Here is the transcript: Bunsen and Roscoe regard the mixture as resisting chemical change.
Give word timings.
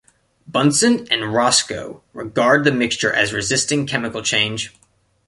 Bunsen 0.49 1.05
and 1.11 1.31
Roscoe 1.31 2.01
regard 2.13 2.63
the 2.63 2.71
mixture 2.71 3.13
as 3.13 3.33
resisting 3.33 3.85
chemical 3.85 4.23
change. 4.23 4.73